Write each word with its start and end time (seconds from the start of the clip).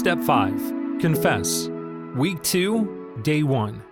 Step 0.00 0.18
5 0.20 0.98
Confess. 0.98 1.68
Week 2.16 2.42
2, 2.42 3.18
Day 3.20 3.42
1. 3.42 3.82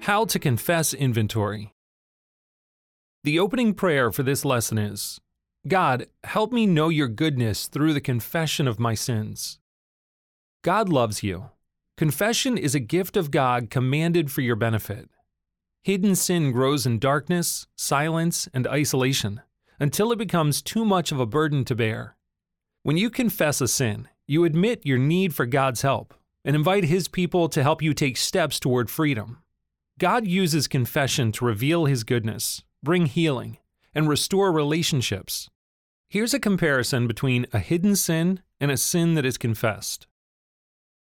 How 0.00 0.24
to 0.24 0.38
confess 0.40 0.92
inventory. 0.92 1.72
The 3.22 3.38
opening 3.38 3.72
prayer 3.72 4.10
for 4.10 4.24
this 4.24 4.44
lesson 4.44 4.78
is 4.78 5.20
God, 5.68 6.08
help 6.24 6.50
me 6.50 6.66
know 6.66 6.88
your 6.88 7.06
goodness 7.06 7.68
through 7.68 7.92
the 7.92 8.00
confession 8.00 8.66
of 8.66 8.80
my 8.80 8.94
sins. 8.94 9.60
God 10.64 10.88
loves 10.88 11.22
you. 11.22 11.50
Confession 11.96 12.58
is 12.58 12.74
a 12.74 12.80
gift 12.80 13.16
of 13.16 13.30
God 13.30 13.70
commanded 13.70 14.32
for 14.32 14.40
your 14.40 14.56
benefit. 14.56 15.08
Hidden 15.84 16.16
sin 16.16 16.50
grows 16.50 16.84
in 16.84 16.98
darkness, 16.98 17.68
silence, 17.76 18.48
and 18.52 18.66
isolation 18.66 19.40
until 19.78 20.10
it 20.10 20.18
becomes 20.18 20.60
too 20.60 20.84
much 20.84 21.12
of 21.12 21.20
a 21.20 21.26
burden 21.26 21.64
to 21.66 21.76
bear. 21.76 22.16
When 22.82 22.96
you 22.96 23.08
confess 23.08 23.60
a 23.60 23.68
sin, 23.68 24.08
you 24.26 24.44
admit 24.44 24.84
your 24.84 24.98
need 24.98 25.34
for 25.34 25.46
God's 25.46 25.82
help 25.82 26.14
and 26.44 26.56
invite 26.56 26.84
His 26.84 27.08
people 27.08 27.48
to 27.48 27.62
help 27.62 27.82
you 27.82 27.94
take 27.94 28.16
steps 28.16 28.58
toward 28.60 28.90
freedom. 28.90 29.38
God 29.98 30.26
uses 30.26 30.68
confession 30.68 31.32
to 31.32 31.44
reveal 31.44 31.86
His 31.86 32.04
goodness, 32.04 32.62
bring 32.82 33.06
healing, 33.06 33.58
and 33.94 34.08
restore 34.08 34.52
relationships. 34.52 35.48
Here's 36.08 36.34
a 36.34 36.40
comparison 36.40 37.06
between 37.06 37.46
a 37.52 37.58
hidden 37.58 37.96
sin 37.96 38.40
and 38.60 38.70
a 38.70 38.76
sin 38.76 39.14
that 39.14 39.24
is 39.24 39.38
confessed. 39.38 40.06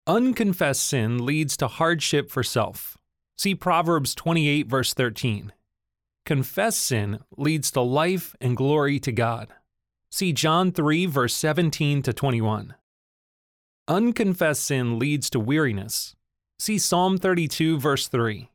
Unconfessed 0.06 0.84
sin 0.84 1.24
leads 1.24 1.56
to 1.58 1.69
hardship 1.69 2.30
for 2.30 2.42
self. 2.42 2.96
See 3.36 3.55
Proverbs 3.55 4.14
28, 4.14 4.66
verse 4.66 4.94
13. 4.94 5.52
Confessed 6.24 6.80
sin 6.80 7.20
leads 7.36 7.70
to 7.70 7.80
life 7.80 8.34
and 8.41 8.56
glory 8.56 8.98
to 9.00 9.12
God. 9.12 9.48
See 10.10 10.32
John 10.32 10.72
3, 10.72 11.06
verse 11.06 11.34
17 11.34 12.02
to 12.02 12.12
21. 12.12 12.74
Unconfessed 13.89 14.67
sin 14.67 14.98
leads 14.98 15.31
to 15.31 15.41
weariness. 15.41 16.14
See 16.58 16.77
Psalm 16.77 17.17
32, 17.17 17.78
verse 17.78 18.06
3. 18.06 18.50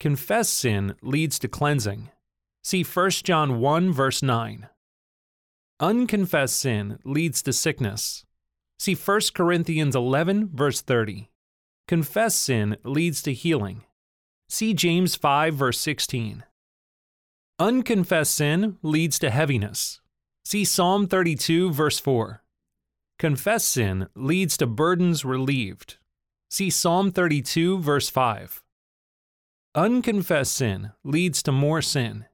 Confessed 0.00 0.56
sin 0.56 0.94
leads 1.02 1.38
to 1.40 1.48
cleansing. 1.48 2.10
See 2.62 2.82
1 2.82 3.10
John 3.24 3.60
1, 3.60 3.92
verse 3.92 4.22
9. 4.22 4.68
Unconfessed 5.80 6.58
sin 6.58 6.98
leads 7.04 7.42
to 7.42 7.52
sickness. 7.52 8.24
See 8.78 8.94
1 8.94 9.20
Corinthians 9.34 9.94
11, 9.94 10.48
verse 10.54 10.80
30. 10.80 11.30
Confessed 11.86 12.40
sin 12.40 12.78
leads 12.84 13.20
to 13.20 13.34
healing. 13.34 13.82
See 14.48 14.72
James 14.72 15.14
5, 15.14 15.54
verse 15.54 15.78
16. 15.78 16.42
Unconfessed 17.58 18.34
sin 18.34 18.78
leads 18.82 19.18
to 19.18 19.28
heaviness. 19.28 20.00
See 20.46 20.64
Psalm 20.64 21.06
32, 21.06 21.70
verse 21.70 21.98
4. 21.98 22.43
Confessed 23.18 23.68
sin 23.68 24.08
leads 24.14 24.56
to 24.56 24.66
burdens 24.66 25.24
relieved. 25.24 25.96
See 26.50 26.70
Psalm 26.70 27.10
32, 27.10 27.78
verse 27.78 28.08
5. 28.08 28.62
Unconfessed 29.74 30.54
sin 30.54 30.92
leads 31.04 31.42
to 31.42 31.52
more 31.52 31.82
sin. 31.82 32.26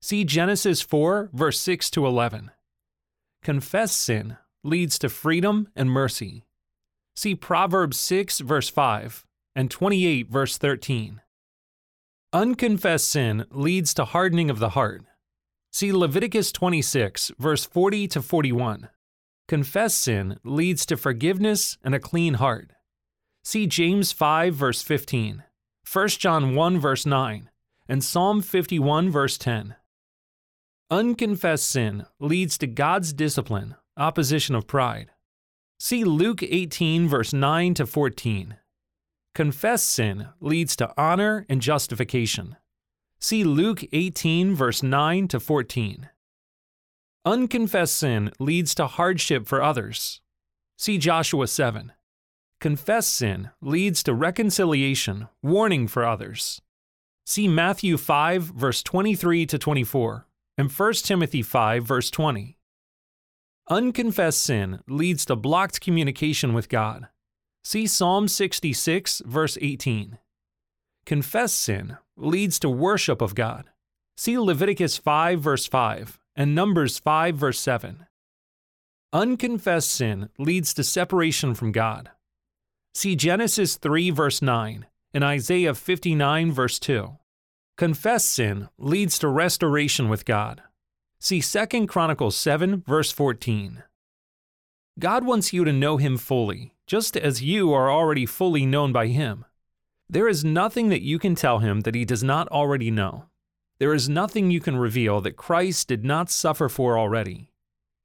See 0.00 0.24
Genesis 0.24 0.80
4, 0.82 1.30
verse 1.32 1.60
6 1.60 1.90
to 1.90 2.06
11. 2.06 2.50
Confessed 3.42 4.00
sin 4.00 4.36
leads 4.64 4.98
to 4.98 5.08
freedom 5.08 5.68
and 5.76 5.90
mercy. 5.90 6.44
See 7.16 7.34
Proverbs 7.34 7.98
6, 7.98 8.40
verse 8.40 8.68
5, 8.68 9.26
and 9.54 9.70
28, 9.70 10.28
verse 10.28 10.58
13. 10.58 11.20
Unconfessed 12.32 13.08
sin 13.08 13.44
leads 13.50 13.92
to 13.94 14.04
hardening 14.04 14.50
of 14.50 14.58
the 14.58 14.70
heart. 14.70 15.02
See 15.72 15.92
Leviticus 15.92 16.52
26, 16.52 17.32
verse 17.38 17.64
40 17.64 18.08
to 18.08 18.22
41. 18.22 18.88
Confess 19.50 19.96
sin 19.96 20.38
leads 20.44 20.86
to 20.86 20.96
forgiveness 20.96 21.76
and 21.82 21.92
a 21.92 21.98
clean 21.98 22.34
heart. 22.34 22.70
See 23.42 23.66
James 23.66 24.12
5, 24.12 24.54
verse 24.54 24.80
15, 24.80 25.42
1 25.92 26.08
John 26.10 26.54
1, 26.54 26.78
verse 26.78 27.04
9, 27.04 27.50
and 27.88 28.04
Psalm 28.04 28.42
51, 28.42 29.10
verse 29.10 29.36
10. 29.36 29.74
Unconfessed 30.88 31.66
sin 31.66 32.06
leads 32.20 32.56
to 32.58 32.68
God's 32.68 33.12
discipline, 33.12 33.74
opposition 33.96 34.54
of 34.54 34.68
pride. 34.68 35.10
See 35.80 36.04
Luke 36.04 36.44
18, 36.44 37.08
verse 37.08 37.32
9 37.32 37.74
to 37.74 37.86
14. 37.86 38.56
Confessed 39.34 39.88
sin 39.90 40.28
leads 40.38 40.76
to 40.76 40.94
honor 40.96 41.44
and 41.48 41.60
justification. 41.60 42.56
See 43.18 43.42
Luke 43.42 43.82
18, 43.92 44.54
verse 44.54 44.84
9 44.84 45.26
to 45.26 45.40
14. 45.40 46.08
Unconfessed 47.26 47.98
sin 47.98 48.30
leads 48.38 48.74
to 48.74 48.86
hardship 48.86 49.46
for 49.46 49.62
others. 49.62 50.22
See 50.78 50.96
Joshua 50.96 51.46
7. 51.46 51.92
Confessed 52.60 53.12
sin 53.12 53.50
leads 53.60 54.02
to 54.04 54.14
reconciliation, 54.14 55.28
warning 55.42 55.86
for 55.86 56.06
others. 56.06 56.62
See 57.26 57.46
Matthew 57.46 57.98
5, 57.98 58.44
verse 58.44 58.82
23 58.82 59.44
to 59.44 59.58
24, 59.58 60.26
and 60.56 60.72
1 60.72 60.92
Timothy 60.94 61.42
5, 61.42 61.84
verse 61.84 62.10
20. 62.10 62.56
Unconfessed 63.68 64.40
sin 64.40 64.80
leads 64.88 65.26
to 65.26 65.36
blocked 65.36 65.82
communication 65.82 66.54
with 66.54 66.70
God. 66.70 67.08
See 67.62 67.86
Psalm 67.86 68.28
66, 68.28 69.20
verse 69.26 69.58
18. 69.60 70.16
Confessed 71.04 71.58
sin 71.58 71.98
leads 72.16 72.58
to 72.60 72.70
worship 72.70 73.20
of 73.20 73.34
God. 73.34 73.68
See 74.16 74.38
Leviticus 74.38 74.96
5, 74.96 75.38
verse 75.38 75.66
5 75.66 76.19
and 76.36 76.54
Numbers 76.54 76.98
5, 76.98 77.36
verse 77.36 77.60
7. 77.60 78.06
Unconfessed 79.12 79.90
sin 79.90 80.28
leads 80.38 80.72
to 80.74 80.84
separation 80.84 81.54
from 81.54 81.72
God. 81.72 82.10
See 82.94 83.16
Genesis 83.16 83.76
3, 83.76 84.10
verse 84.10 84.42
9, 84.42 84.86
and 85.14 85.24
Isaiah 85.24 85.74
59, 85.74 86.52
verse 86.52 86.78
2. 86.78 87.16
Confessed 87.76 88.30
sin 88.30 88.68
leads 88.78 89.18
to 89.18 89.28
restoration 89.28 90.08
with 90.08 90.24
God. 90.24 90.62
See 91.18 91.40
2 91.40 91.86
Chronicles 91.86 92.36
7, 92.36 92.82
verse 92.86 93.10
14. 93.10 93.84
God 94.98 95.24
wants 95.24 95.52
you 95.52 95.64
to 95.64 95.72
know 95.72 95.96
Him 95.96 96.18
fully, 96.18 96.74
just 96.86 97.16
as 97.16 97.42
you 97.42 97.72
are 97.72 97.90
already 97.90 98.26
fully 98.26 98.66
known 98.66 98.92
by 98.92 99.06
Him. 99.06 99.46
There 100.08 100.28
is 100.28 100.44
nothing 100.44 100.90
that 100.90 101.02
you 101.02 101.18
can 101.18 101.34
tell 101.34 101.60
Him 101.60 101.80
that 101.80 101.94
He 101.94 102.04
does 102.04 102.22
not 102.22 102.48
already 102.48 102.90
know. 102.90 103.29
There 103.80 103.94
is 103.94 104.10
nothing 104.10 104.50
you 104.50 104.60
can 104.60 104.76
reveal 104.76 105.22
that 105.22 105.38
Christ 105.38 105.88
did 105.88 106.04
not 106.04 106.30
suffer 106.30 106.68
for 106.68 106.98
already. 106.98 107.50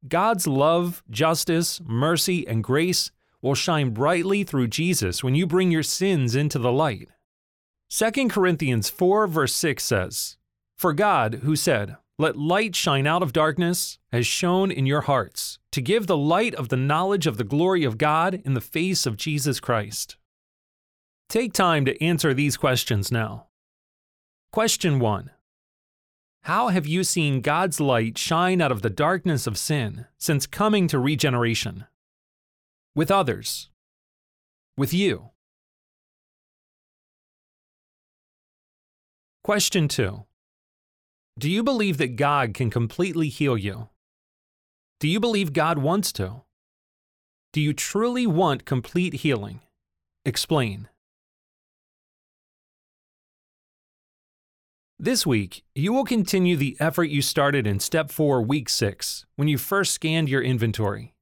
God's 0.07 0.47
love, 0.47 1.03
justice, 1.09 1.81
mercy, 1.85 2.47
and 2.47 2.63
grace 2.63 3.11
will 3.41 3.55
shine 3.55 3.89
brightly 3.89 4.45
through 4.45 4.69
Jesus 4.69 5.21
when 5.21 5.35
you 5.35 5.45
bring 5.45 5.71
your 5.71 5.83
sins 5.83 6.33
into 6.33 6.57
the 6.57 6.71
light. 6.71 7.09
2 7.89 8.29
Corinthians 8.29 8.89
4, 8.89 9.27
verse 9.27 9.53
6 9.53 9.83
says, 9.83 10.37
For 10.77 10.93
God, 10.93 11.41
who 11.43 11.57
said, 11.57 11.97
Let 12.17 12.37
light 12.37 12.73
shine 12.73 13.05
out 13.05 13.21
of 13.21 13.33
darkness, 13.33 13.99
has 14.13 14.25
shone 14.25 14.71
in 14.71 14.85
your 14.85 15.01
hearts, 15.01 15.59
to 15.71 15.81
give 15.81 16.07
the 16.07 16.17
light 16.17 16.55
of 16.55 16.69
the 16.69 16.77
knowledge 16.77 17.27
of 17.27 17.37
the 17.37 17.43
glory 17.43 17.83
of 17.83 17.97
God 17.97 18.41
in 18.45 18.53
the 18.53 18.61
face 18.61 19.05
of 19.05 19.17
Jesus 19.17 19.59
Christ. 19.59 20.15
Take 21.27 21.51
time 21.51 21.83
to 21.83 22.01
answer 22.01 22.33
these 22.33 22.55
questions 22.55 23.11
now. 23.11 23.47
Question 24.53 24.99
1 24.99 25.31
how 26.45 26.67
have 26.67 26.85
you 26.85 27.03
seen 27.03 27.41
God's 27.41 27.79
light 27.79 28.19
shine 28.19 28.61
out 28.61 28.71
of 28.71 28.83
the 28.83 28.89
darkness 28.91 29.47
of 29.47 29.57
sin 29.57 30.05
since 30.19 30.45
coming 30.45 30.87
to 30.89 30.99
regeneration? 30.99 31.85
With 32.93 33.09
others. 33.09 33.71
With 34.77 34.93
you. 34.93 35.31
Question 39.43 39.87
2. 39.87 40.23
Do 41.39 41.49
you 41.49 41.63
believe 41.63 41.97
that 41.97 42.15
God 42.15 42.53
can 42.53 42.69
completely 42.69 43.29
heal 43.29 43.57
you? 43.57 43.89
Do 44.99 45.07
you 45.07 45.19
believe 45.19 45.51
God 45.51 45.79
wants 45.79 46.11
to? 46.13 46.43
Do 47.53 47.59
you 47.59 47.73
truly 47.73 48.27
want 48.27 48.65
complete 48.65 49.15
healing? 49.15 49.61
Explain. 50.25 50.89
This 54.97 55.25
week, 55.25 55.65
you 55.75 55.91
will 55.91 56.05
continue 56.05 56.55
the 56.55 56.77
effort 56.79 57.09
you 57.09 57.21
started 57.21 57.67
in 57.67 57.81
Step 57.81 58.09
4, 58.09 58.41
Week 58.41 58.69
6, 58.69 59.25
when 59.35 59.49
you 59.49 59.57
first 59.57 59.91
scanned 59.91 60.29
your 60.29 60.41
inventory. 60.41 61.13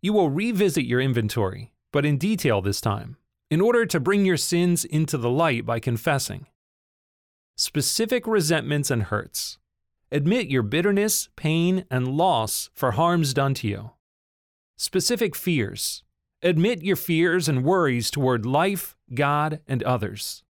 You 0.00 0.12
will 0.12 0.30
revisit 0.30 0.84
your 0.84 1.00
inventory, 1.00 1.72
but 1.92 2.06
in 2.06 2.18
detail 2.18 2.62
this 2.62 2.80
time, 2.80 3.16
in 3.50 3.60
order 3.60 3.84
to 3.84 3.98
bring 3.98 4.24
your 4.24 4.36
sins 4.36 4.84
into 4.84 5.18
the 5.18 5.28
light 5.28 5.66
by 5.66 5.80
confessing. 5.80 6.46
Specific 7.56 8.28
resentments 8.28 8.92
and 8.92 9.02
hurts. 9.02 9.58
Admit 10.12 10.46
your 10.46 10.62
bitterness, 10.62 11.28
pain, 11.34 11.84
and 11.90 12.06
loss 12.06 12.70
for 12.74 12.92
harms 12.92 13.34
done 13.34 13.54
to 13.54 13.66
you. 13.66 13.90
Specific 14.76 15.34
fears. 15.34 16.04
Admit 16.42 16.84
your 16.84 16.94
fears 16.94 17.48
and 17.48 17.64
worries 17.64 18.08
toward 18.08 18.46
life, 18.46 18.94
God, 19.12 19.58
and 19.66 19.82
others. 19.82 20.44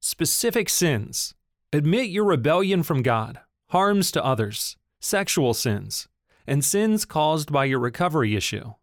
Specific 0.00 0.70
sins 0.70 1.34
Admit 1.72 2.10
your 2.10 2.24
rebellion 2.24 2.82
from 2.82 3.00
God, 3.00 3.38
harms 3.68 4.10
to 4.10 4.24
others, 4.24 4.76
sexual 5.00 5.54
sins, 5.54 6.08
and 6.44 6.64
sins 6.64 7.04
caused 7.04 7.52
by 7.52 7.64
your 7.64 7.78
recovery 7.78 8.34
issue. 8.34 8.74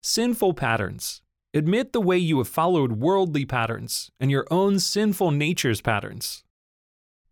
Sinful 0.00 0.54
patterns. 0.54 1.22
admit 1.52 1.92
the 1.92 2.00
way 2.00 2.16
you 2.16 2.38
have 2.38 2.46
followed 2.46 2.92
worldly 2.92 3.44
patterns 3.44 4.12
and 4.20 4.30
your 4.30 4.46
own 4.48 4.78
sinful 4.78 5.32
nature's 5.32 5.80
patterns. 5.80 6.44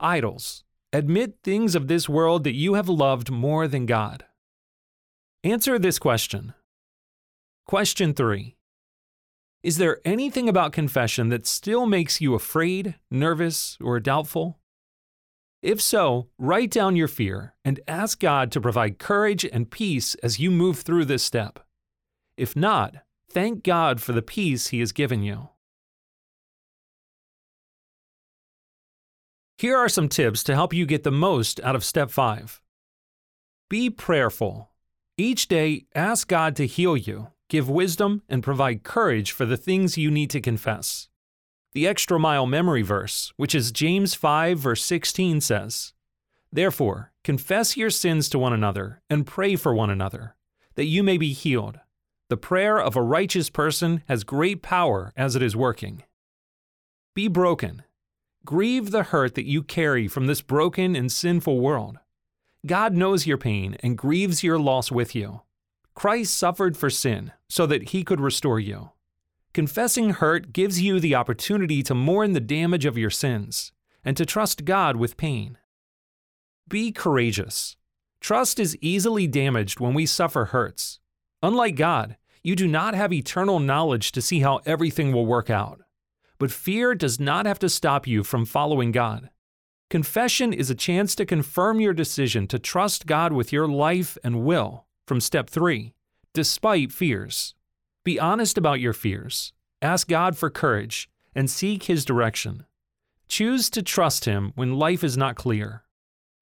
Idols. 0.00 0.64
Admit 0.93 1.38
things 1.44 1.76
of 1.76 1.87
this 1.87 2.08
world 2.08 2.43
that 2.43 2.55
you 2.55 2.75
have 2.75 2.88
loved 2.88 3.31
more 3.31 3.69
than 3.69 3.87
God. 3.87 4.25
Answer 5.44 5.79
this 5.79 6.00
question. 6.00 6.55
Question 7.67 8.14
3. 8.14 8.56
Is 9.62 9.79
there 9.79 10.00
anything 10.05 10.49
about 10.49 10.73
confession 10.73 11.29
that 11.29 11.46
still 11.46 11.87
makes 11.87 12.20
you 12.20 12.34
afraid, 12.34 12.96
nervous, 13.12 13.79
or 13.81 14.00
doubtful? 14.00 14.58
If 15.62 15.80
so, 15.80 16.28
write 16.38 16.72
down 16.72 16.96
your 16.96 17.06
fear 17.06 17.54
and 17.64 17.78
ask 17.86 18.18
God 18.18 18.50
to 18.50 18.60
provide 18.60 18.98
courage 18.98 19.44
and 19.44 19.70
peace 19.70 20.16
as 20.16 20.40
you 20.40 20.50
move 20.50 20.80
through 20.80 21.04
this 21.04 21.22
step. 21.22 21.60
If 22.36 22.56
not, 22.56 22.96
thank 23.30 23.62
God 23.62 24.02
for 24.02 24.12
the 24.12 24.22
peace 24.22 24.68
He 24.68 24.80
has 24.80 24.90
given 24.90 25.22
you. 25.22 25.50
Here 29.56 29.76
are 29.76 29.88
some 29.88 30.08
tips 30.08 30.42
to 30.44 30.54
help 30.56 30.74
you 30.74 30.84
get 30.84 31.04
the 31.04 31.12
most 31.12 31.60
out 31.60 31.76
of 31.76 31.84
step 31.84 32.10
5. 32.10 32.60
Be 33.70 33.88
prayerful. 33.88 34.70
Each 35.16 35.46
day, 35.46 35.86
ask 35.94 36.26
God 36.26 36.56
to 36.56 36.66
heal 36.66 36.96
you, 36.96 37.28
give 37.48 37.70
wisdom, 37.70 38.22
and 38.28 38.42
provide 38.42 38.82
courage 38.82 39.30
for 39.30 39.46
the 39.46 39.56
things 39.56 39.96
you 39.96 40.10
need 40.10 40.30
to 40.30 40.40
confess. 40.40 41.08
The 41.74 41.86
extra 41.86 42.19
mile 42.19 42.46
memory 42.46 42.82
verse, 42.82 43.32
which 43.36 43.54
is 43.54 43.72
James 43.72 44.14
5, 44.14 44.58
verse 44.58 44.84
16, 44.84 45.40
says, 45.40 45.94
Therefore, 46.52 47.12
confess 47.24 47.78
your 47.78 47.88
sins 47.88 48.28
to 48.28 48.38
one 48.38 48.52
another 48.52 49.00
and 49.08 49.26
pray 49.26 49.56
for 49.56 49.74
one 49.74 49.88
another, 49.88 50.36
that 50.74 50.84
you 50.84 51.02
may 51.02 51.16
be 51.16 51.32
healed. 51.32 51.80
The 52.28 52.36
prayer 52.36 52.78
of 52.78 52.94
a 52.94 53.02
righteous 53.02 53.48
person 53.48 54.02
has 54.06 54.22
great 54.22 54.60
power 54.60 55.12
as 55.16 55.34
it 55.34 55.42
is 55.42 55.56
working. 55.56 56.02
Be 57.14 57.26
broken. 57.26 57.82
Grieve 58.44 58.90
the 58.90 59.04
hurt 59.04 59.34
that 59.34 59.48
you 59.48 59.62
carry 59.62 60.08
from 60.08 60.26
this 60.26 60.42
broken 60.42 60.94
and 60.94 61.10
sinful 61.10 61.58
world. 61.58 61.98
God 62.66 62.94
knows 62.94 63.26
your 63.26 63.38
pain 63.38 63.76
and 63.80 63.96
grieves 63.96 64.42
your 64.42 64.58
loss 64.58 64.92
with 64.92 65.14
you. 65.14 65.40
Christ 65.94 66.36
suffered 66.36 66.76
for 66.76 66.90
sin 66.90 67.32
so 67.48 67.66
that 67.66 67.90
he 67.90 68.04
could 68.04 68.20
restore 68.20 68.60
you. 68.60 68.90
Confessing 69.54 70.10
hurt 70.10 70.54
gives 70.54 70.81
you 70.81 70.99
the 70.99 71.14
opportunity 71.14 71.82
to 71.82 71.94
mourn 71.94 72.32
the 72.32 72.40
damage 72.40 72.87
of 72.87 72.96
your 72.96 73.10
sins 73.10 73.70
and 74.02 74.16
to 74.16 74.25
trust 74.25 74.64
God 74.64 74.96
with 74.96 75.19
pain. 75.19 75.58
Be 76.69 76.90
courageous. 76.90 77.76
Trust 78.19 78.58
is 78.58 78.78
easily 78.81 79.26
damaged 79.26 79.78
when 79.78 79.93
we 79.93 80.06
suffer 80.06 80.46
hurts. 80.46 81.00
Unlike 81.43 81.76
God, 81.76 82.16
you 82.43 82.56
do 82.56 82.66
not 82.66 82.94
have 82.94 83.12
eternal 83.12 83.60
knowledge 83.60 84.12
to 84.12 84.22
see 84.22 84.40
how 84.40 84.60
everything 84.64 85.12
will 85.12 85.26
work 85.26 85.50
out. 85.50 85.82
But 86.38 86.50
fear 86.50 86.94
does 86.94 87.20
not 87.20 87.44
have 87.44 87.58
to 87.58 87.69
stop 87.69 88.06
you 88.06 88.25
from 88.25 88.46
following 88.46 88.90
God. 88.90 89.28
Confession 89.90 90.55
is 90.55 90.70
a 90.70 90.75
chance 90.75 91.14
to 91.16 91.26
confirm 91.26 91.78
your 91.78 91.93
decision 91.93 92.46
to 92.46 92.58
trust 92.58 93.05
God 93.06 93.34
with 93.34 93.52
your 93.52 93.69
life 93.69 94.16
and 94.25 94.46
will 94.46 94.87
from 95.06 95.20
step 95.20 95.50
3, 95.50 95.93
despite 96.32 96.90
fears. 96.90 97.55
Be 98.04 98.19
honest 98.19 98.58
about 98.58 98.81
your 98.81 98.93
fears, 98.93 99.52
ask 99.81 100.08
God 100.08 100.37
for 100.37 100.50
courage, 100.50 101.08
and 101.34 101.49
seek 101.49 101.84
His 101.84 102.04
direction. 102.04 102.66
Choose 103.28 103.70
to 103.70 103.82
trust 103.82 104.25
Him 104.25 104.52
when 104.56 104.75
life 104.76 105.04
is 105.04 105.16
not 105.16 105.37
clear. 105.37 105.84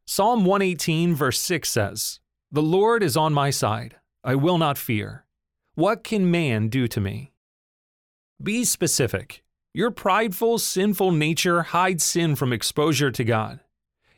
Psalm 0.07 0.45
118, 0.45 1.15
verse 1.15 1.39
6 1.39 1.69
says, 1.69 2.21
The 2.51 2.63
Lord 2.63 3.03
is 3.03 3.17
on 3.17 3.35
my 3.35 3.51
side. 3.51 3.97
I 4.25 4.35
will 4.35 4.59
not 4.59 4.79
fear. 4.79 5.27
What 5.75 6.03
can 6.03 6.31
man 6.31 6.69
do 6.69 6.89
to 6.89 7.01
me? 7.01 7.33
Be 8.43 8.65
specific. 8.65 9.43
Your 9.73 9.91
prideful, 9.91 10.59
sinful 10.59 11.13
nature 11.13 11.63
hides 11.63 12.05
sin 12.05 12.37
from 12.37 12.53
exposure 12.53 13.11
to 13.11 13.23
God. 13.23 13.61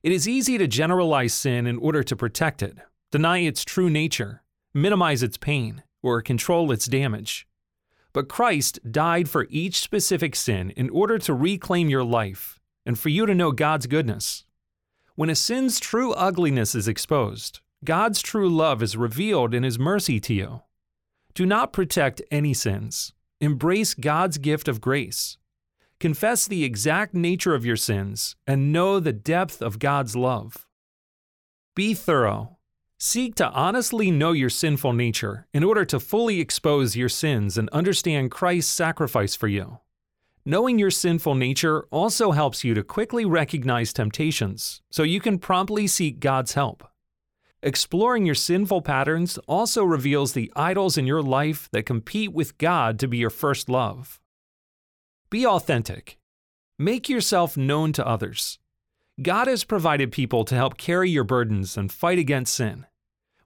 It 0.03 0.13
is 0.13 0.29
easy 0.29 0.59
to 0.59 0.67
generalize 0.67 1.35
sin 1.35 1.67
in 1.67 1.77
order 1.79 2.03
to 2.05 2.17
protect 2.17 2.63
it, 2.63 2.79
deny 3.11 3.39
its 3.39 3.65
true 3.65 3.91
nature, 3.91 4.43
minimize 4.73 5.23
its 5.23 5.37
pain, 5.37 5.83
or 6.03 6.23
control 6.23 6.73
its 6.73 6.87
damage. 6.87 7.47
But 8.13 8.29
Christ 8.29 8.79
died 8.91 9.29
for 9.29 9.47
each 9.49 9.81
specific 9.81 10.37
sin 10.37 10.71
in 10.71 10.91
order 10.91 11.19
to 11.19 11.33
reclaim 11.33 11.89
your 11.89 12.05
life 12.05 12.61
and 12.85 12.99
for 12.99 13.09
you 13.09 13.27
to 13.27 13.35
know 13.35 13.53
God's 13.53 13.87
goodness. 13.87 14.45
When 15.15 15.31
a 15.31 15.35
sin's 15.35 15.79
true 15.79 16.13
ugliness 16.13 16.75
is 16.75 16.89
exposed, 16.89 17.61
God's 17.85 18.23
true 18.23 18.49
love 18.49 18.83
is 18.83 18.97
revealed 18.97 19.55
in 19.55 19.63
His 19.63 19.79
mercy 19.79 20.21
to 20.21 20.35
you. 20.35 20.63
Do 21.35 21.47
not 21.47 21.73
protect 21.73 22.23
any 22.31 22.55
sins. 22.55 23.13
Embrace 23.41 23.95
God's 23.95 24.39
gift 24.39 24.69
of 24.69 24.81
grace. 24.81 25.39
Confess 25.99 26.47
the 26.47 26.65
exact 26.65 27.15
nature 27.15 27.55
of 27.55 27.65
your 27.65 27.77
sins 27.77 28.37
and 28.47 28.73
know 28.73 29.01
the 29.01 29.13
depth 29.13 29.63
of 29.63 29.79
God's 29.79 30.17
love. 30.17 30.67
Be 31.75 31.95
thorough 31.95 32.59
Seek 33.05 33.35
to 33.35 33.51
honestly 33.51 34.13
know 34.13 34.31
your 34.31 34.49
sinful 34.49 34.93
nature 34.93 35.49
in 35.53 35.65
order 35.65 35.85
to 35.85 35.99
fully 35.99 36.39
expose 36.39 36.95
your 36.95 37.09
sins 37.09 37.59
and 37.59 37.69
understand 37.71 38.31
Christ's 38.31 38.73
sacrifice 38.73 39.35
for 39.35 39.49
you. 39.49 39.81
Knowing 40.45 40.79
your 40.79 40.93
sinful 40.93 41.35
nature 41.35 41.83
also 41.91 42.31
helps 42.31 42.63
you 42.63 42.75
to 42.75 42.85
quickly 42.85 43.25
recognize 43.25 43.93
temptations 43.93 44.83
so 44.89 45.03
you 45.03 45.19
can 45.19 45.41
promptly 45.41 45.89
seek 45.89 46.21
God's 46.21 46.53
help. 46.53 46.87
Exploring 47.61 48.25
your 48.25 48.37
sinful 48.37 48.83
patterns 48.83 49.37
also 49.49 49.83
reveals 49.83 50.33
the 50.33 50.53
idols 50.55 50.97
in 50.97 51.05
your 51.05 51.23
life 51.23 51.69
that 51.73 51.85
compete 51.85 52.33
with 52.33 52.57
God 52.57 53.01
to 53.01 53.09
be 53.09 53.19
your 53.19 53.31
first 53.31 53.69
love. 53.69 54.21
Be 55.29 55.45
authentic. 55.45 56.19
Make 56.79 57.09
yourself 57.09 57.57
known 57.57 57.93
to 57.95 58.07
others. 58.07 58.61
God 59.21 59.49
has 59.49 59.65
provided 59.65 60.13
people 60.13 60.45
to 60.45 60.55
help 60.55 60.77
carry 60.77 61.11
your 61.11 61.25
burdens 61.25 61.77
and 61.77 61.91
fight 61.91 62.21
against 62.21 62.55
sin. 62.55 62.87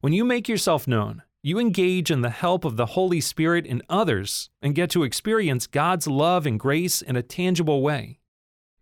When 0.06 0.12
you 0.12 0.24
make 0.24 0.48
yourself 0.48 0.86
known, 0.86 1.24
you 1.42 1.58
engage 1.58 2.12
in 2.12 2.20
the 2.20 2.30
help 2.30 2.64
of 2.64 2.76
the 2.76 2.86
Holy 2.86 3.20
Spirit 3.20 3.66
in 3.66 3.82
others 3.88 4.50
and 4.62 4.72
get 4.72 4.88
to 4.90 5.02
experience 5.02 5.66
God's 5.66 6.06
love 6.06 6.46
and 6.46 6.60
grace 6.60 7.02
in 7.02 7.16
a 7.16 7.24
tangible 7.24 7.82
way. 7.82 8.20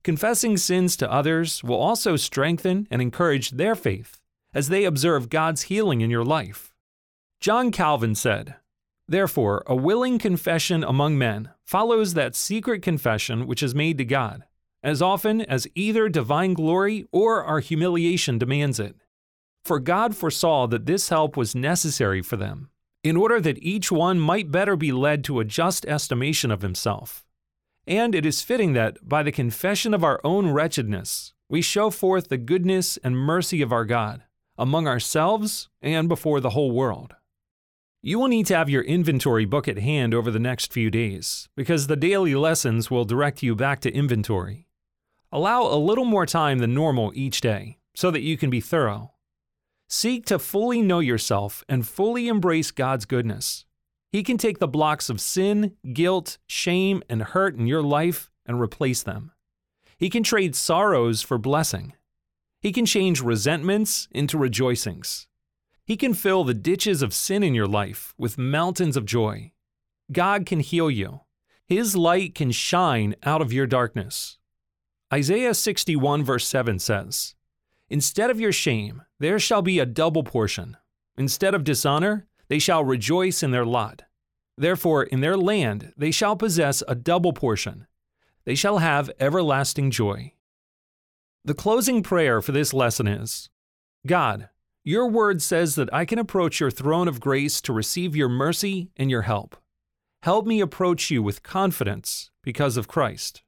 Confessing 0.03 0.59
sins 0.59 0.97
to 0.97 1.11
others 1.11 1.65
will 1.65 1.79
also 1.79 2.17
strengthen 2.17 2.87
and 2.91 3.01
encourage 3.01 3.53
their 3.53 3.75
faith 3.75 4.21
as 4.53 4.69
they 4.69 4.85
observe 4.85 5.31
God's 5.31 5.63
healing 5.63 6.03
in 6.03 6.11
your 6.11 6.27
life. 6.27 6.75
John 7.41 7.71
Calvin 7.71 8.15
said, 8.15 8.57
Therefore, 9.09 9.63
a 9.67 9.75
willing 9.75 10.19
confession 10.19 10.85
among 10.85 11.17
men 11.17 11.49
follows 11.65 12.13
that 12.13 12.37
secret 12.37 12.83
confession 12.83 13.47
which 13.47 13.63
is 13.63 13.75
made 13.75 13.97
to 13.97 14.05
God, 14.05 14.45
as 14.83 15.01
often 15.01 15.41
as 15.41 15.67
either 15.75 16.11
divine 16.11 16.53
glory 16.53 17.07
or 17.13 17.43
our 17.43 17.61
humiliation 17.61 18.37
demands 18.37 18.79
it. 18.79 18.95
For 19.65 19.79
God 19.79 20.15
foresaw 20.15 20.67
that 20.67 20.85
this 20.85 21.09
help 21.09 21.37
was 21.37 21.55
necessary 21.55 22.21
for 22.21 22.37
them, 22.37 22.69
in 23.03 23.17
order 23.17 23.41
that 23.41 23.63
each 23.63 23.91
one 23.91 24.21
might 24.21 24.51
better 24.51 24.77
be 24.77 24.93
led 24.93 25.25
to 25.25 25.41
a 25.41 25.45
just 25.45 25.87
estimation 25.87 26.51
of 26.51 26.61
himself. 26.61 27.25
And 27.87 28.15
it 28.15 28.27
is 28.27 28.43
fitting 28.43 28.75
that, 28.75 29.09
by 29.09 29.23
the 29.23 29.33
confession 29.33 29.95
of 29.95 30.05
our 30.05 30.21
own 30.23 30.51
wretchedness, 30.51 31.33
we 31.49 31.63
show 31.63 31.91
forth 31.91 32.29
the 32.29 32.37
goodness 32.37 32.99
and 32.99 33.17
mercy 33.17 33.63
of 33.63 33.73
our 33.73 33.87
God, 33.87 34.23
among 34.59 34.87
ourselves 34.87 35.71
and 35.81 36.09
before 36.09 36.41
the 36.41 36.51
whole 36.51 36.71
world. 36.71 37.15
You 38.03 38.19
will 38.19 38.29
need 38.29 38.45
to 38.47 38.57
have 38.57 38.69
your 38.69 38.83
inventory 38.83 39.47
book 39.47 39.67
at 39.67 39.79
hand 39.79 40.13
over 40.13 40.31
the 40.31 40.39
next 40.39 40.75
few 40.75 40.91
days, 40.91 41.49
because 41.57 41.87
the 41.87 41.97
daily 41.97 42.35
lessons 42.35 42.91
will 42.91 43.07
direct 43.07 43.43
you 43.43 43.55
back 43.55 43.81
to 43.81 43.95
inventory. 43.95 44.69
Allow 45.33 45.63
a 45.63 45.81
little 45.81 46.05
more 46.05 46.27
time 46.27 46.59
than 46.59 46.75
normal 46.75 47.13
each 47.15 47.41
day, 47.41 47.79
so 47.95 48.11
that 48.11 48.21
you 48.21 48.37
can 48.37 48.51
be 48.51 48.61
thorough. 48.61 49.14
Seek 49.89 50.27
to 50.27 50.39
fully 50.39 50.83
know 50.83 51.01
yourself 51.01 51.63
and 51.69 51.87
fully 51.87 52.29
embrace 52.29 52.71
God's 52.71 53.05
goodness. 53.05 53.65
He 54.11 54.23
can 54.23 54.39
take 54.39 54.59
the 54.59 54.69
blocks 54.69 55.11
of 55.11 55.21
sin, 55.21 55.77
guilt, 55.93 56.39
shame, 56.47 57.03
and 57.09 57.23
hurt 57.23 57.57
in 57.57 57.67
your 57.67 57.83
life 57.83 58.31
and 58.47 58.61
replace 58.61 59.03
them. 59.03 59.33
He 59.99 60.09
can 60.09 60.23
trade 60.23 60.55
sorrows 60.55 61.23
for 61.23 61.39
blessing. 61.39 61.95
He 62.61 62.73
can 62.73 62.87
change 62.87 63.21
resentments 63.21 64.09
into 64.11 64.39
rejoicings. 64.39 65.27
He 65.85 65.97
can 65.97 66.15
fill 66.15 66.45
the 66.45 66.55
ditches 66.55 67.03
of 67.03 67.13
sin 67.13 67.43
in 67.43 67.55
your 67.55 67.67
life 67.67 68.15
with 68.17 68.39
mountains 68.39 68.97
of 68.97 69.05
joy. 69.05 69.53
God 70.11 70.47
can 70.47 70.61
heal 70.61 70.91
you. 70.91 71.21
His 71.67 71.97
light 71.97 72.35
can 72.35 72.53
shine 72.53 73.17
out 73.23 73.43
of 73.43 73.53
your 73.53 73.67
darkness. 73.67 74.39
Isaiah 75.13 75.55
61, 75.55 76.25
verse 76.25 76.47
7 76.47 76.79
says, 76.79 77.35
Instead 77.89 78.31
of 78.31 78.41
your 78.41 78.53
shame, 78.53 79.03
there 79.19 79.39
shall 79.39 79.63
be 79.63 79.79
a 79.79 79.87
double 79.87 80.25
portion. 80.25 80.77
Instead 81.17 81.55
of 81.55 81.65
dishonor, 81.65 82.27
they 82.49 82.59
shall 82.59 82.85
rejoice 82.85 83.43
in 83.43 83.51
their 83.51 83.67
lot. 83.67 84.03
Therefore, 84.57 85.05
in 85.05 85.21
their 85.21 85.37
land 85.37 85.93
they 85.97 86.11
shall 86.11 86.37
possess 86.37 86.83
a 86.87 86.95
double 86.95 87.33
portion. 87.33 87.87
They 88.45 88.55
shall 88.55 88.79
have 88.79 89.11
everlasting 89.19 89.91
joy. 89.91 90.35
The 91.45 91.55
closing 91.55 92.03
prayer 92.03 92.41
for 92.41 92.53
this 92.53 92.73
lesson 92.73 93.07
is 93.07 93.51
God, 94.07 94.49
your 94.83 95.09
word 95.09 95.41
says 95.41 95.75
that 95.77 95.93
I 95.93 96.05
can 96.05 96.19
approach 96.19 96.61
your 96.61 96.71
throne 96.71 97.09
of 97.09 97.21
grace 97.21 97.61
to 97.63 97.73
receive 97.73 98.15
your 98.15 98.29
mercy 98.29 98.91
and 98.97 99.11
your 99.11 99.23
help. 99.23 99.57
Help 100.23 100.47
me 100.47 100.61
approach 100.61 101.11
you 101.11 101.23
with 101.23 101.43
confidence 101.43 102.31
because 102.43 102.77
of 102.77 102.89
Christ. 102.89 103.43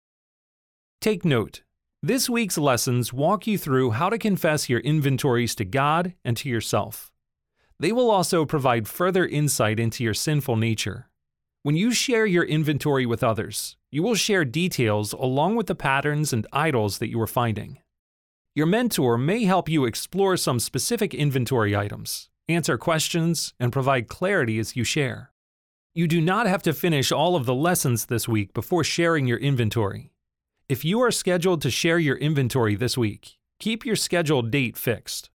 Take 1.00 1.24
note. 1.24 1.62
This 2.06 2.30
week's 2.30 2.56
lessons 2.56 3.12
walk 3.12 3.48
you 3.48 3.58
through 3.58 3.90
how 3.90 4.10
to 4.10 4.16
confess 4.16 4.68
your 4.68 4.78
inventories 4.78 5.56
to 5.56 5.64
God 5.64 6.14
and 6.24 6.36
to 6.36 6.48
yourself. 6.48 7.10
They 7.80 7.90
will 7.90 8.12
also 8.12 8.44
provide 8.44 8.86
further 8.86 9.26
insight 9.26 9.80
into 9.80 10.04
your 10.04 10.14
sinful 10.14 10.54
nature. 10.54 11.10
When 11.64 11.74
you 11.74 11.90
share 11.90 12.24
your 12.24 12.44
inventory 12.44 13.06
with 13.06 13.24
others, 13.24 13.76
you 13.90 14.04
will 14.04 14.14
share 14.14 14.44
details 14.44 15.14
along 15.14 15.56
with 15.56 15.66
the 15.66 15.74
patterns 15.74 16.32
and 16.32 16.46
idols 16.52 16.98
that 16.98 17.10
you 17.10 17.20
are 17.20 17.26
finding. 17.26 17.78
Your 18.54 18.66
mentor 18.66 19.18
may 19.18 19.42
help 19.42 19.68
you 19.68 19.84
explore 19.84 20.36
some 20.36 20.60
specific 20.60 21.12
inventory 21.12 21.74
items, 21.74 22.28
answer 22.48 22.78
questions, 22.78 23.52
and 23.58 23.72
provide 23.72 24.06
clarity 24.06 24.60
as 24.60 24.76
you 24.76 24.84
share. 24.84 25.32
You 25.92 26.06
do 26.06 26.20
not 26.20 26.46
have 26.46 26.62
to 26.62 26.72
finish 26.72 27.10
all 27.10 27.34
of 27.34 27.46
the 27.46 27.54
lessons 27.54 28.06
this 28.06 28.28
week 28.28 28.54
before 28.54 28.84
sharing 28.84 29.26
your 29.26 29.38
inventory. 29.38 30.12
If 30.68 30.84
you 30.84 31.00
are 31.00 31.12
scheduled 31.12 31.62
to 31.62 31.70
share 31.70 32.00
your 32.00 32.16
inventory 32.16 32.74
this 32.74 32.98
week, 32.98 33.38
keep 33.60 33.86
your 33.86 33.94
scheduled 33.94 34.50
date 34.50 34.76
fixed. 34.76 35.30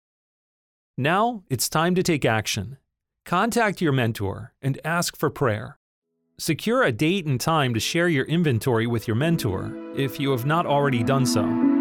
Now 0.96 1.42
it's 1.50 1.68
time 1.68 1.94
to 1.96 2.02
take 2.02 2.24
action. 2.24 2.78
Contact 3.26 3.82
your 3.82 3.92
mentor 3.92 4.54
and 4.62 4.80
ask 4.86 5.18
for 5.18 5.28
prayer. 5.28 5.78
Secure 6.38 6.82
a 6.82 6.92
date 6.92 7.26
and 7.26 7.38
time 7.38 7.74
to 7.74 7.80
share 7.80 8.08
your 8.08 8.24
inventory 8.24 8.86
with 8.86 9.06
your 9.06 9.16
mentor 9.16 9.76
if 9.94 10.18
you 10.18 10.30
have 10.30 10.46
not 10.46 10.64
already 10.64 11.02
done 11.02 11.26
so. 11.26 11.77